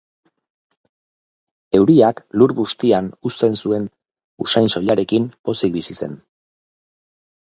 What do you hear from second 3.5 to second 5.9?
zuen usain soilarekin pozik